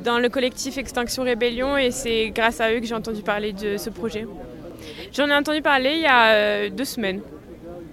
dans 0.00 0.18
le 0.18 0.28
collectif 0.28 0.78
Extinction 0.78 1.22
Rébellion 1.22 1.76
et 1.76 1.92
c'est 1.92 2.30
grâce 2.30 2.60
à 2.60 2.72
eux 2.72 2.80
que 2.80 2.86
j'ai 2.86 2.94
entendu 2.94 3.22
parler 3.22 3.52
de 3.52 3.76
ce 3.76 3.88
projet. 3.88 4.26
J'en 5.12 5.28
ai 5.28 5.34
entendu 5.34 5.62
parler 5.62 5.92
il 5.94 6.02
y 6.02 6.06
a 6.06 6.32
euh, 6.32 6.70
deux 6.70 6.84
semaines. 6.84 7.20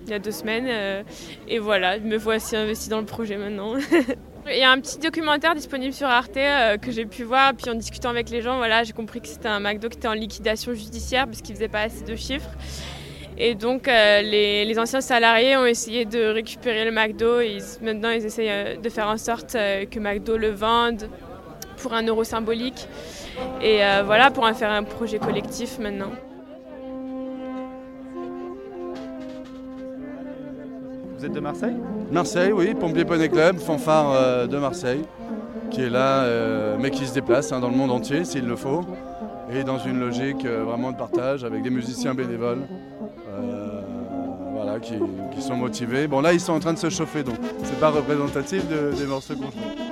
Il 0.06 0.12
y 0.12 0.14
a 0.14 0.20
deux 0.20 0.32
semaines 0.32 1.04
et 1.50 1.60
voilà, 1.60 2.00
me 2.00 2.16
voici 2.16 2.56
investi 2.56 2.88
dans 2.88 3.00
le 3.00 3.06
projet 3.06 3.36
maintenant. 3.36 3.74
Il 4.50 4.60
y 4.60 4.64
a 4.64 4.72
un 4.72 4.80
petit 4.80 4.98
documentaire 4.98 5.56
disponible 5.56 5.94
sur 5.94 6.08
Arte 6.08 6.38
euh, 6.38 6.78
que 6.78 6.90
j'ai 6.90 7.06
pu 7.06 7.24
voir, 7.24 7.54
puis 7.54 7.70
en 7.70 7.76
discutant 7.76 8.10
avec 8.10 8.30
les 8.30 8.42
gens, 8.42 8.58
voilà, 8.58 8.84
j'ai 8.84 8.94
compris 8.94 9.20
que 9.20 9.28
c'était 9.28 9.50
un 9.50 9.60
McDo 9.60 9.90
qui 9.90 9.98
était 9.98 10.08
en 10.08 10.14
liquidation 10.14 10.74
judiciaire 10.74 11.26
parce 11.26 11.42
qu'il 11.42 11.54
faisait 11.54 11.68
pas 11.68 11.82
assez 11.82 12.06
de 12.06 12.16
chiffres. 12.16 12.50
Et 13.38 13.56
donc 13.56 13.90
euh, 13.90 14.22
les, 14.22 14.80
anciens 14.80 15.02
salariés 15.02 15.58
ont 15.58 15.66
essayé 15.66 16.06
de 16.06 16.28
récupérer 16.28 16.86
le 16.86 16.92
McDo 16.92 17.40
maintenant 17.82 18.10
ils 18.10 18.26
essayent 18.26 18.50
euh, 18.50 18.78
de 18.78 18.90
faire 18.90 19.08
en 19.08 19.18
sorte 19.18 19.54
que 19.54 20.00
McDo 20.00 20.38
le 20.38 20.50
vende 20.50 21.10
pour 21.82 21.94
un 21.94 22.04
euro 22.04 22.24
symbolique. 22.24 22.88
Et 23.62 23.82
voilà, 24.06 24.32
pour 24.32 24.46
en 24.46 24.54
faire 24.54 24.72
un 24.72 24.84
projet 24.84 25.20
collectif 25.20 25.78
maintenant. 25.78 26.12
Vous 31.18 31.26
êtes 31.26 31.32
de 31.34 31.40
Marseille? 31.40 31.76
Marseille, 32.12 32.52
oui, 32.52 32.74
Pompiers 32.80 33.06
Poney 33.06 33.30
Club, 33.30 33.58
fanfare 33.58 34.12
euh, 34.14 34.48
de 34.48 34.58
Marseille. 34.58 35.04
qui 35.72 35.82
est 35.82 35.90
là, 35.90 36.22
euh, 36.24 36.78
mais 36.80 36.92
qui 36.92 37.06
se 37.06 37.14
déplace 37.14 37.52
hein, 37.52 37.60
dans 37.60 37.70
le 37.70 37.76
monde 37.76 37.92
entier 37.92 38.24
s'il 38.24 38.46
le 38.46 38.56
faut, 38.56 38.82
et 39.52 39.64
dans 39.64 39.80
une 39.80 40.00
logique 40.00 40.46
euh, 40.46 40.64
vraiment 40.64 40.92
de 40.92 40.98
partage 40.98 41.44
avec 41.44 41.62
des 41.64 41.70
musiciens 41.70 42.14
bénévoles. 42.14 42.62
voilà, 44.54 44.80
qui, 44.80 44.96
sont 45.42 45.56
motivés. 45.56 46.08
Bon 46.08 46.20
là 46.22 46.34
ils 46.34 46.40
sont 46.40 46.54
en 46.54 46.60
train 46.60 46.74
de 46.74 46.80
se 46.80 46.90
chauffer 46.90 47.22
donc 47.24 47.36
c'est 47.64 47.80
pas 47.80 47.90
représentatif 47.92 48.68
de- 48.68 48.92
des 48.98 49.06
morceaux 49.06 49.36
qu'on 49.36 49.52
joue. 49.52 49.87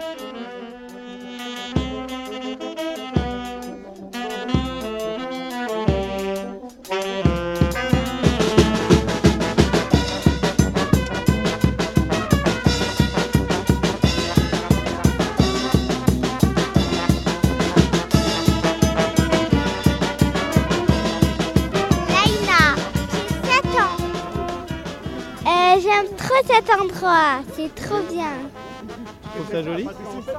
Joli 29.63 29.87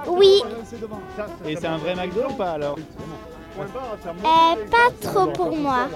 Oui, 0.09 0.43
Et 1.47 1.57
c'est 1.57 1.67
un 1.67 1.79
vrai 1.79 1.95
McDo 1.95 2.23
ou 2.29 2.33
pas 2.35 2.53
alors 2.53 2.77
euh, 3.59 4.55
pas 4.71 4.91
trop 5.01 5.27
pour 5.29 5.57
moi. 5.57 5.89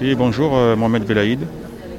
Oui, 0.00 0.14
bonjour, 0.14 0.56
euh, 0.56 0.76
Mohamed 0.76 1.04
Belaïd. 1.04 1.40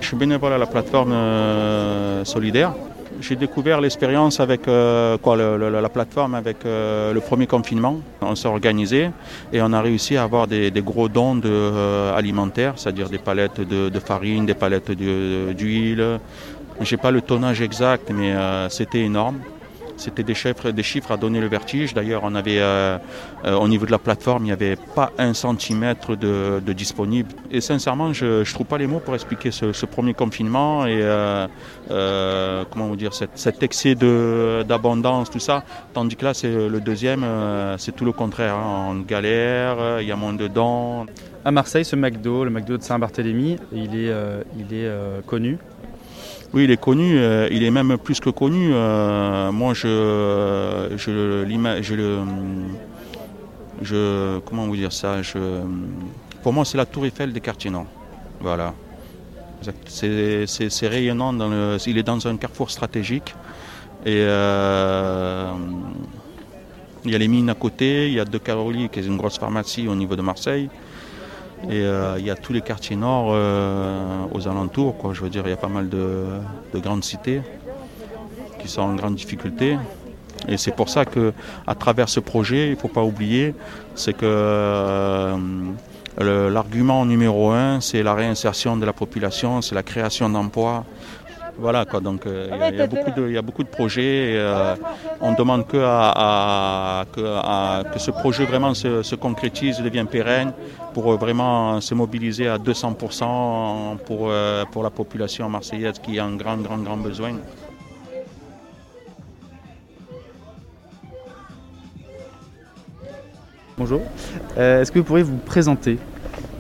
Je 0.02 0.08
suis 0.08 0.18
bénévole 0.18 0.54
à 0.54 0.58
la 0.58 0.66
plateforme 0.66 1.12
euh, 1.14 2.26
solidaire. 2.26 2.74
J'ai 3.22 3.36
découvert 3.36 3.80
l'expérience 3.80 4.40
avec 4.40 4.68
euh, 4.68 5.18
quoi, 5.18 5.38
le- 5.38 5.70
la 5.70 5.90
plateforme 5.90 6.36
avec 6.36 6.58
le 6.66 7.20
premier 7.20 7.48
confinement. 7.48 8.00
On 8.22 8.36
s'est 8.36 8.48
organisé 8.50 9.10
et 9.54 9.62
on 9.62 9.72
a 9.72 9.82
réussi 9.82 10.18
à 10.18 10.24
avoir 10.24 10.48
des, 10.48 10.72
gros 10.78 11.08
dons 11.08 11.36
de, 11.36 12.12
alimentaires, 12.14 12.74
c'est-à-dire 12.76 13.10
des 13.10 13.20
palettes 13.20 13.62
de, 13.62 14.00
farine, 14.00 14.46
des 14.46 14.56
palettes 14.56 14.92
d'huile. 14.92 16.20
J'ai 16.82 16.98
pas 16.98 17.12
le 17.12 17.22
tonnage 17.22 17.62
exact, 17.62 18.12
mais 18.14 18.34
c'était 18.70 19.02
énorme. 19.02 19.38
C'était 19.98 20.24
des 20.24 20.34
chiffres, 20.34 20.72
des 20.72 20.84
chiffres 20.84 21.12
à 21.12 21.18
donner 21.18 21.40
le 21.40 21.48
vertige. 21.48 21.94
D'ailleurs, 21.94 22.22
on 22.24 22.36
avait 22.36 22.60
euh, 22.60 22.98
euh, 23.46 23.54
au 23.56 23.68
niveau 23.68 23.86
de 23.86 23.92
la 23.92 24.00
plateforme, 24.00 24.44
il 24.44 24.48
n'y 24.48 24.52
avait 24.52 24.76
pas 24.76 25.12
un 25.18 25.34
centimètre 25.34 26.16
de, 26.16 26.62
de 26.66 26.74
disponible. 26.74 27.30
Et 27.52 27.62
sincèrement, 27.62 28.14
je 28.14 28.40
ne 28.40 28.44
trouve 28.54 28.66
pas 28.68 28.78
les 28.78 28.88
mots 28.88 29.00
pour 29.00 29.16
expliquer 29.16 29.52
ce, 29.52 29.86
premier 29.86 30.14
confinement 30.14 30.86
et 30.86 31.00
euh, 31.02 31.48
dire 32.98 33.14
cet, 33.14 33.64
excès 33.64 33.96
d'abondance, 33.96 35.30
tout 35.30 35.40
ça. 35.40 35.64
Tandis 35.94 36.16
que 36.16 36.26
là, 36.26 36.34
c'est 36.34 36.52
le 36.52 36.80
deuxième, 36.80 37.26
c'est 37.78 37.96
tout 37.96 38.06
le 38.06 38.12
contraire. 38.12 38.56
hein. 38.56 38.88
On 38.90 39.00
galère, 39.02 40.02
il 40.02 40.08
y 40.08 40.12
a 40.12 40.16
moins 40.16 40.34
de 40.34 40.48
dons. 40.48 41.06
À 41.46 41.52
Marseille, 41.52 41.86
ce 41.86 41.96
McDo, 41.96 42.46
le 42.46 42.50
McDo 42.50 42.78
de 42.78 42.84
Saint-Barthélemy, 42.84 43.58
il 43.72 43.96
est, 43.96 44.14
il 44.58 44.74
est 44.74 44.90
connu. 45.26 45.58
Oui, 46.54 46.66
il 46.66 46.72
est 46.72 46.80
connu, 46.80 47.18
euh, 47.18 47.48
il 47.50 47.64
est 47.64 47.72
même 47.72 47.98
plus 47.98 48.20
que 48.20 48.30
connu. 48.30 48.70
Euh, 48.74 49.52
moi, 49.52 49.74
je, 49.74 50.90
je, 50.98 51.44
je 51.82 51.94
le, 51.96 52.18
je, 53.82 54.40
comment 54.40 54.68
vous 54.68 54.76
dire 54.76 54.94
ça 54.94 55.24
je, 55.24 55.40
Pour 56.44 56.54
moi, 56.54 56.64
c'est 56.64 56.78
la 56.78 56.86
Tour 56.86 57.08
Eiffel 57.08 57.34
des 57.34 57.42
quartiers. 57.42 57.72
Voilà. 58.40 58.76
C'est 59.88 60.88
rayonnant. 60.88 61.34
Dans 61.34 61.50
le, 61.50 61.78
il 61.88 61.98
est 61.98 62.04
dans 62.04 62.28
un 62.28 62.38
carrefour 62.38 62.70
stratégique 62.70 63.34
et 64.06 64.18
euh, 64.20 65.52
il 67.04 67.12
y 67.12 67.16
a 67.16 67.18
les 67.18 67.28
mines 67.28 67.50
à 67.50 67.56
côté. 67.56 68.10
Il 68.10 68.14
y 68.14 68.20
a 68.20 68.26
De 68.26 68.38
Caroli, 68.38 68.90
qui 68.90 69.00
est 69.00 69.06
une 69.06 69.18
grosse 69.18 69.40
pharmacie 69.40 69.88
au 69.88 69.96
niveau 69.96 70.16
de 70.16 70.22
Marseille. 70.22 70.70
Et 71.70 71.82
euh, 71.82 72.16
il 72.20 72.26
y 72.26 72.30
a 72.30 72.36
tous 72.36 72.54
les 72.54 72.62
quartiers 72.62 72.96
nord 72.96 73.32
euh, 73.32 74.26
aux 74.34 74.48
alentours. 74.48 74.98
Quoi. 74.98 75.14
Je 75.14 75.22
veux 75.22 75.30
dire, 75.30 75.44
il 75.46 75.50
y 75.50 75.54
a 75.54 75.58
pas 75.58 75.68
mal 75.68 75.90
de, 75.90 76.26
de 76.74 76.80
grandes 76.80 77.04
cités 77.04 77.42
qui 78.60 78.68
sont 78.68 78.82
en 78.82 78.96
grande 78.96 79.16
difficulté. 79.16 79.78
Et 80.48 80.58
c'est 80.58 80.76
pour 80.76 80.90
ça 80.90 81.06
que, 81.06 81.34
à 81.68 81.76
travers 81.76 82.10
ce 82.10 82.20
projet, 82.20 82.68
il 82.68 82.72
ne 82.72 82.76
faut 82.76 82.90
pas 82.90 83.04
oublier, 83.04 83.56
c'est 83.96 84.14
que 84.14 84.26
euh, 84.26 85.38
l'argument 86.20 87.06
numéro 87.06 87.52
un, 87.52 87.80
c'est 87.82 88.04
la 88.04 88.14
réinsertion 88.14 88.78
de 88.78 88.86
la 88.86 88.94
population, 88.94 89.62
c'est 89.62 89.76
la 89.76 89.84
création 89.84 90.30
d'emplois. 90.30 90.86
Voilà 91.58 91.86
quoi, 91.86 92.00
donc 92.00 92.26
euh, 92.26 92.50
il 92.52 92.58
y 92.58 92.62
a- 92.64 92.70
il 92.70 92.76
y, 92.78 92.82
a 92.82 92.88
beaucoup 92.88 93.12
de- 93.12 93.28
il 93.28 93.34
y 93.34 93.38
a 93.38 93.42
beaucoup 93.44 93.64
de 93.64 93.70
projets. 93.70 94.32
et, 94.34 94.38
euh, 94.38 94.76
on 95.22 95.34
demande 95.34 95.68
que, 95.68 95.78
à, 95.78 96.12
à- 97.02 97.06
que, 97.14 97.22
à- 97.22 97.84
que 97.94 98.00
ce 98.00 98.10
projet 98.12 98.46
vraiment 98.46 98.74
se, 98.74 99.04
se 99.04 99.16
concrétise, 99.16 99.80
devienne 99.82 100.08
pérenne, 100.08 100.52
pour 100.94 101.12
euh, 101.14 101.16
vraiment 101.18 101.80
se 101.80 101.94
mobiliser 101.94 102.48
à 102.48 102.58
200% 102.58 103.98
pour, 104.06 104.30
euh, 104.30 104.64
pour 104.72 104.82
la 104.84 104.90
population 104.90 105.48
marseillaise 105.48 106.00
qui 106.00 106.18
a 106.20 106.26
un 106.26 106.36
grand, 106.36 106.58
grand, 106.58 106.78
grand 106.80 106.98
besoin. 106.98 107.34
Bonjour. 113.78 114.02
Euh, 114.58 114.82
Est-ce 114.82 114.92
que 114.92 115.00
vous 115.00 115.06
pourriez 115.06 115.24
vous 115.24 115.38
présenter? 115.38 115.98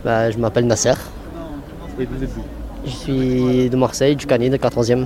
Bah, 0.03 0.31
je 0.31 0.37
m'appelle 0.37 0.65
Nasser. 0.65 0.93
Et 1.99 2.05
vous 2.05 2.23
êtes 2.23 2.31
où 2.37 2.62
Je 2.85 2.91
suis 2.91 3.69
de 3.69 3.77
Marseille, 3.77 4.15
du 4.15 4.25
Canet, 4.25 4.51
de 4.51 4.57
14e. 4.57 5.05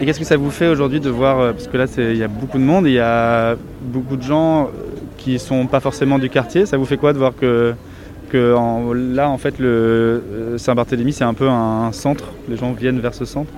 Et 0.00 0.06
qu'est-ce 0.06 0.18
que 0.18 0.24
ça 0.24 0.36
vous 0.36 0.50
fait 0.50 0.68
aujourd'hui 0.68 1.00
de 1.00 1.10
voir, 1.10 1.38
euh, 1.38 1.52
parce 1.52 1.66
que 1.66 1.76
là 1.76 1.84
il 1.98 2.16
y 2.16 2.22
a 2.22 2.28
beaucoup 2.28 2.58
de 2.58 2.62
monde, 2.62 2.86
il 2.86 2.94
y 2.94 2.98
a 2.98 3.54
beaucoup 3.82 4.16
de 4.16 4.22
gens 4.22 4.64
euh, 4.64 4.68
qui 5.18 5.38
sont 5.38 5.66
pas 5.66 5.80
forcément 5.80 6.18
du 6.18 6.30
quartier, 6.30 6.64
ça 6.64 6.78
vous 6.78 6.86
fait 6.86 6.96
quoi 6.96 7.12
de 7.12 7.18
voir 7.18 7.34
que, 7.38 7.74
que 8.30 8.54
là 9.14 9.28
en 9.28 9.36
fait 9.36 9.58
le 9.58 9.66
euh, 9.66 10.58
Saint-Barthélemy 10.58 11.12
c'est 11.12 11.24
un 11.24 11.34
peu 11.34 11.48
un 11.48 11.92
centre, 11.92 12.24
les 12.48 12.56
gens 12.56 12.72
viennent 12.72 13.00
vers 13.00 13.12
ce 13.12 13.26
centre? 13.26 13.52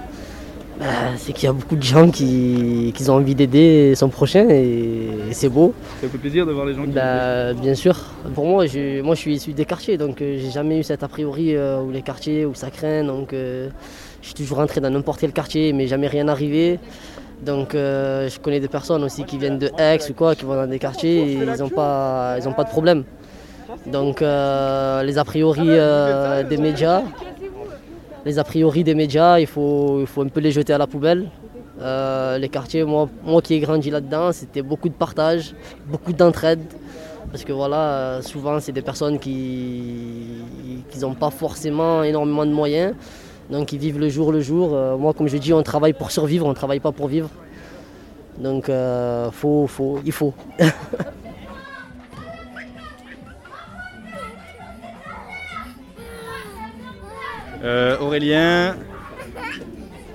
Bah, 0.80 0.86
c'est 1.18 1.32
qu'il 1.32 1.44
y 1.44 1.48
a 1.48 1.52
beaucoup 1.52 1.76
de 1.76 1.82
gens 1.82 2.10
qui, 2.10 2.92
qui 2.96 3.08
ont 3.10 3.14
envie 3.14 3.34
d'aider 3.34 3.94
son 3.94 4.08
prochain 4.08 4.48
et, 4.48 5.08
et 5.30 5.32
c'est 5.32 5.50
beau. 5.50 5.74
Ça 6.00 6.08
fait 6.08 6.18
plaisir 6.18 6.46
de 6.46 6.52
voir 6.52 6.64
les 6.66 6.74
gens 6.74 6.84
qui... 6.84 6.90
Bah, 6.90 7.52
bien 7.52 7.74
sûr. 7.74 7.96
Pour 8.34 8.46
moi, 8.46 8.66
je, 8.66 9.02
moi 9.02 9.14
je 9.14 9.20
suis 9.20 9.34
issu 9.34 9.52
des 9.52 9.66
quartiers, 9.66 9.98
donc 9.98 10.22
euh, 10.22 10.38
j'ai 10.40 10.50
jamais 10.50 10.80
eu 10.80 10.82
cet 10.82 11.02
a 11.02 11.08
priori 11.08 11.54
euh, 11.54 11.80
où 11.80 11.90
les 11.90 12.02
quartiers, 12.02 12.46
où 12.46 12.54
ça 12.54 12.70
craint. 12.70 13.04
Donc 13.04 13.32
euh, 13.32 13.68
je 14.22 14.26
suis 14.28 14.34
toujours 14.34 14.58
rentré 14.58 14.80
dans 14.80 14.90
n'importe 14.90 15.20
quel 15.20 15.32
quartier, 15.32 15.72
mais 15.72 15.86
jamais 15.86 16.08
rien 16.08 16.26
arrivé. 16.26 16.80
Donc 17.42 17.74
euh, 17.74 18.28
je 18.28 18.40
connais 18.40 18.60
des 18.60 18.68
personnes 18.68 19.04
aussi 19.04 19.24
qui 19.24 19.36
viennent 19.36 19.58
de 19.58 19.70
Aix 19.78 19.98
ou 20.08 20.14
quoi, 20.14 20.34
qui 20.34 20.44
vont 20.46 20.54
dans 20.54 20.66
des 20.66 20.78
quartiers 20.78 21.18
et 21.18 21.32
ils 21.34 21.58
n'ont 21.60 21.68
pas, 21.68 22.36
ils 22.40 22.48
ont 22.48 22.54
pas 22.54 22.64
de 22.64 22.70
problème. 22.70 23.04
Donc 23.86 24.20
les 24.20 25.18
a 25.18 25.24
priori 25.24 25.68
des 26.48 26.56
médias, 26.56 27.02
les 28.24 28.38
a 28.38 28.44
priori 28.44 28.84
des 28.84 28.94
médias, 28.94 29.38
il 29.38 29.46
faut, 29.46 30.04
un 30.16 30.28
peu 30.28 30.40
les 30.40 30.52
jeter 30.52 30.72
à 30.72 30.78
la 30.78 30.86
poubelle. 30.86 31.28
Euh, 31.80 32.38
les 32.38 32.48
quartiers, 32.48 32.84
moi, 32.84 33.08
moi 33.24 33.42
qui 33.42 33.54
ai 33.54 33.60
grandi 33.60 33.90
là-dedans, 33.90 34.32
c'était 34.32 34.62
beaucoup 34.62 34.88
de 34.88 34.94
partage, 34.94 35.54
beaucoup 35.86 36.12
d'entraide. 36.12 36.60
Parce 37.30 37.44
que 37.44 37.52
voilà, 37.52 37.76
euh, 37.76 38.22
souvent 38.22 38.60
c'est 38.60 38.72
des 38.72 38.82
personnes 38.82 39.18
qui 39.18 40.44
n'ont 41.00 41.14
pas 41.14 41.30
forcément 41.30 42.02
énormément 42.02 42.44
de 42.44 42.52
moyens. 42.52 42.94
Donc 43.50 43.72
ils 43.72 43.78
vivent 43.78 43.98
le 43.98 44.08
jour 44.08 44.32
le 44.32 44.40
jour. 44.40 44.74
Euh, 44.74 44.96
moi 44.96 45.14
comme 45.14 45.28
je 45.28 45.38
dis, 45.38 45.52
on 45.52 45.62
travaille 45.62 45.94
pour 45.94 46.10
survivre, 46.10 46.46
on 46.46 46.50
ne 46.50 46.54
travaille 46.54 46.80
pas 46.80 46.92
pour 46.92 47.08
vivre. 47.08 47.30
Donc 48.38 48.70
faut, 49.32 49.66
faut, 49.66 49.98
il 50.04 50.12
faut. 50.12 50.34
Euh, 57.62 57.96
Aurélien, 57.98 58.76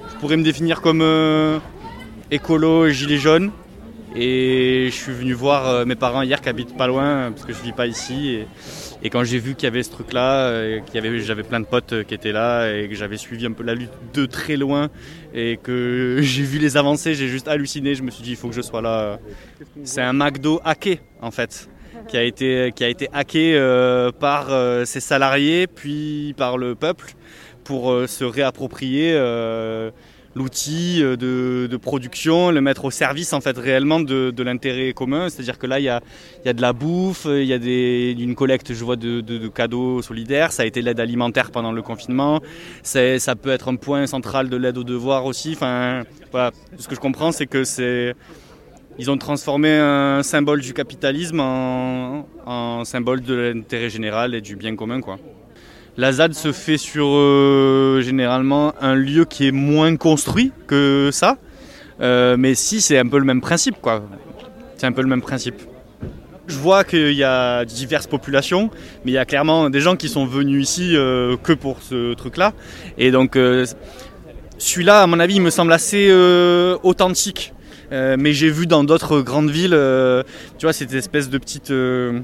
je 0.10 0.20
pourrais 0.20 0.36
me 0.36 0.44
définir 0.44 0.82
comme 0.82 1.02
euh, 1.02 1.60
écolo 2.30 2.90
gilet 2.90 3.18
jaune. 3.18 3.52
Et 4.16 4.88
je 4.90 4.96
suis 4.96 5.14
venu 5.14 5.34
voir 5.34 5.68
euh, 5.68 5.86
mes 5.86 5.96
parents 5.96 6.24
hier 6.24 6.42
qui 6.42 6.50
habitent 6.50 6.76
pas 6.76 6.88
loin 6.88 7.32
parce 7.32 7.46
que 7.46 7.54
je 7.54 7.62
vis 7.62 7.72
pas 7.72 7.88
ici. 7.88 8.30
Et, 8.30 8.48
et 9.04 9.10
quand 9.10 9.24
j'ai 9.24 9.38
vu 9.38 9.54
qu'il 9.56 9.66
y 9.66 9.68
avait 9.68 9.84
ce 9.84 9.92
truc-là, 9.92 10.48
euh, 10.48 10.80
j'avais 11.20 11.44
plein 11.44 11.60
de 11.60 11.66
potes 11.66 12.04
qui 12.04 12.14
étaient 12.14 12.32
là 12.32 12.70
et 12.74 12.90
que 12.90 12.96
j'avais 12.96 13.18
suivi 13.18 13.46
un 13.46 13.52
peu 13.52 13.64
la 13.64 13.76
lutte 13.76 13.92
de 14.14 14.26
très 14.26 14.58
loin 14.58 14.90
et 15.34 15.60
que 15.62 16.18
j'ai 16.22 16.44
vu 16.44 16.58
les 16.58 16.76
avancées, 16.76 17.14
j'ai 17.14 17.28
juste 17.28 17.48
halluciné. 17.48 17.96
Je 17.96 18.04
me 18.04 18.12
suis 18.12 18.24
dit 18.24 18.32
il 18.32 18.36
faut 18.38 18.50
que 18.50 18.56
je 18.56 18.62
sois 18.62 18.82
là. 18.82 19.20
C'est 19.84 20.02
un 20.02 20.14
McDo 20.14 20.60
hacké 20.66 21.00
en 21.22 21.32
fait. 21.32 21.70
Qui 22.08 22.18
a 22.18 22.24
été, 22.24 22.72
qui 22.76 22.84
a 22.84 22.90
été 22.90 23.10
hacké 23.14 23.54
euh, 23.56 24.12
par 24.12 24.48
euh, 24.52 24.86
ses 24.86 25.00
salariés, 25.00 25.68
puis 25.68 26.34
par 26.38 26.58
le 26.58 26.76
peuple, 26.76 27.14
pour 27.64 27.92
euh, 27.92 28.08
se 28.08 28.24
réapproprier 28.24 29.12
euh, 29.14 29.92
l'outil 30.36 31.02
euh, 31.02 31.16
de, 31.18 31.68
de 31.70 31.78
production, 31.78 32.52
le 32.52 32.62
mettre 32.62 32.86
au 32.86 32.92
service 32.92 33.34
en 33.34 33.42
fait 33.42 33.58
réellement 33.58 34.00
de, 34.00 34.32
de 34.32 34.44
l'intérêt 34.44 34.94
commun. 34.94 35.30
C'est-à-dire 35.30 35.58
que 35.58 35.68
là, 35.68 35.80
il 35.80 35.84
y 35.84 35.90
a, 35.90 36.00
y 36.46 36.50
a 36.50 36.54
de 36.54 36.62
la 36.62 36.74
bouffe, 36.74 37.26
il 37.26 37.44
y 37.46 37.54
a 37.54 37.58
des, 37.60 38.16
une 38.18 38.36
collecte, 38.36 38.74
je 38.74 38.84
vois, 38.86 38.96
de, 38.96 39.22
de- 39.22 39.38
de 39.38 39.48
cadeaux 39.48 40.02
solidaires. 40.02 40.52
Ça 40.52 40.64
a 40.64 40.66
été 40.66 40.82
l'aide 40.82 41.00
alimentaire 41.00 41.52
pendant 41.52 41.72
le 41.72 41.82
confinement. 41.82 42.40
Ça 42.84 43.36
peut 43.36 43.50
être 43.50 43.68
un 43.70 43.76
point 43.76 44.06
central 44.08 44.48
de 44.50 44.56
l'aide 44.58 44.78
aux 44.78 44.84
devoirs 44.86 45.26
aussi. 45.26 45.54
Enfin, 45.54 46.04
voilà. 46.32 46.52
Ce 46.78 46.88
que 46.88 46.96
je 46.96 47.00
comprends, 47.02 47.32
c'est 47.32 47.48
que 47.48 47.64
c'est 47.64 48.14
ils 49.00 49.12
ont 49.12 49.18
transformé 49.18 49.70
un 49.72 50.24
symbole 50.24 50.62
du 50.62 50.74
capitalisme 50.74 51.40
en, 51.40 52.26
symbole 52.86 53.22
de 53.22 53.34
l'intérêt 53.34 53.90
général 53.90 54.34
et 54.34 54.42
du 54.42 54.56
bien 54.56 54.76
commun. 54.76 55.02
Quoi. 55.02 55.18
La 55.98 56.12
ZAD 56.12 56.34
se 56.34 56.52
fait 56.52 56.78
sur 56.78 57.08
euh, 57.08 58.02
généralement 58.04 58.74
un 58.82 58.96
lieu 58.96 59.26
qui 59.26 59.48
est 59.48 59.52
moins 59.52 59.96
construit 59.98 60.52
que 60.68 61.10
ça. 61.12 61.38
Euh, 62.02 62.38
mais 62.38 62.56
si, 62.56 62.82
c'est 62.82 62.98
un 62.98 63.08
peu 63.08 63.18
le 63.18 63.26
même 63.26 63.42
principe. 63.42 63.76
C'est 64.78 64.86
un 64.86 64.92
peu 64.92 65.02
le 65.02 65.08
même 65.08 65.22
principe. 65.22 65.62
Je 66.48 66.56
vois 66.56 66.84
qu'il 66.84 67.14
y 67.14 67.24
a 67.24 67.66
diverses 67.66 68.08
populations, 68.08 68.70
mais 69.04 69.12
il 69.12 69.16
y 69.16 69.18
a 69.18 69.26
clairement 69.26 69.70
des 69.70 69.82
gens 69.82 69.96
qui 69.96 70.08
sont 70.08 70.26
venus 70.26 70.70
ici 70.70 70.96
euh, 70.96 71.36
que 71.36 71.54
pour 71.54 71.82
ce 71.82 72.14
truc-là. 72.14 72.54
Et 72.98 73.12
donc, 73.12 73.38
celui-là, 74.58 75.02
à 75.02 75.08
mon 75.08 75.20
avis, 75.20 75.36
il 75.36 75.42
me 75.42 75.50
semble 75.50 75.74
assez 75.74 76.12
authentique. 76.84 77.54
Euh, 77.92 78.16
mais 78.20 78.34
j'ai 78.34 78.50
vu 78.50 78.68
dans 78.68 78.84
d'autres 78.84 79.22
grandes 79.22 79.50
villes, 79.50 79.74
euh, 79.74 80.24
tu 80.58 80.66
vois, 80.66 80.74
cette 80.74 80.94
espèce 80.94 81.30
de 81.30 81.38
petite 81.38 81.72
euh, 81.72 82.20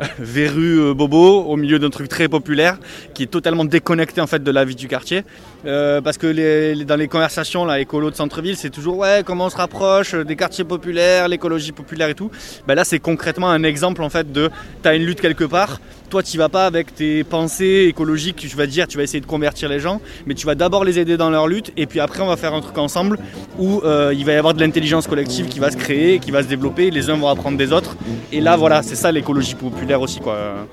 verrue 0.18 0.94
bobo 0.94 1.42
au 1.42 1.56
milieu 1.56 1.78
d'un 1.78 1.90
truc 1.90 2.08
très 2.08 2.28
populaire 2.28 2.78
qui 3.14 3.24
est 3.24 3.26
totalement 3.26 3.64
déconnecté 3.64 4.20
en 4.20 4.26
fait 4.26 4.42
de 4.42 4.50
la 4.50 4.64
vie 4.64 4.76
du 4.76 4.86
quartier. 4.86 5.24
Euh, 5.66 6.00
parce 6.00 6.18
que 6.18 6.84
dans 6.84 6.96
les 6.96 7.08
conversations 7.08 7.64
là, 7.64 7.80
écolo 7.80 8.10
de 8.10 8.16
centre-ville, 8.16 8.56
c'est 8.56 8.70
toujours 8.70 8.98
ouais 8.98 9.22
comment 9.24 9.46
on 9.46 9.50
se 9.50 9.56
rapproche 9.56 10.14
des 10.14 10.36
quartiers 10.36 10.64
populaires, 10.64 11.28
l'écologie 11.28 11.72
populaire 11.72 12.08
et 12.08 12.14
tout. 12.14 12.30
Ben 12.66 12.74
là, 12.74 12.84
c'est 12.84 13.00
concrètement 13.00 13.50
un 13.50 13.64
exemple 13.64 14.02
en 14.02 14.08
fait 14.08 14.30
de 14.30 14.50
t'as 14.82 14.94
une 14.94 15.04
lutte 15.04 15.20
quelque 15.20 15.44
part. 15.44 15.80
Toi, 16.10 16.22
tu 16.22 16.38
vas 16.38 16.48
pas 16.48 16.64
avec 16.64 16.94
tes 16.94 17.22
pensées 17.22 17.86
écologiques, 17.88 18.36
tu 18.36 18.56
vas 18.56 18.66
dire, 18.66 18.86
tu 18.88 18.96
vas 18.96 19.02
essayer 19.02 19.20
de 19.20 19.26
convertir 19.26 19.68
les 19.68 19.78
gens, 19.78 20.00
mais 20.26 20.32
tu 20.32 20.46
vas 20.46 20.54
d'abord 20.54 20.82
les 20.84 20.98
aider 20.98 21.18
dans 21.18 21.28
leur 21.28 21.46
lutte, 21.48 21.70
et 21.76 21.84
puis 21.84 22.00
après, 22.00 22.22
on 22.22 22.28
va 22.28 22.38
faire 22.38 22.54
un 22.54 22.62
truc 22.62 22.78
ensemble 22.78 23.18
où 23.58 23.82
euh, 23.84 24.14
il 24.16 24.24
va 24.24 24.32
y 24.32 24.36
avoir 24.36 24.54
de 24.54 24.60
l'intelligence 24.60 25.06
collective 25.06 25.48
qui 25.48 25.58
va 25.58 25.70
se 25.70 25.76
créer, 25.76 26.18
qui 26.18 26.30
va 26.30 26.42
se 26.42 26.48
développer, 26.48 26.90
les 26.90 27.10
uns 27.10 27.16
vont 27.16 27.28
apprendre 27.28 27.58
des 27.58 27.72
autres, 27.72 27.94
et 28.32 28.40
là, 28.40 28.56
voilà, 28.56 28.82
c'est 28.82 28.96
ça 28.96 29.12
l'écologie 29.12 29.54
populaire 29.54 30.00
aussi, 30.00 30.20
quoi. 30.20 30.66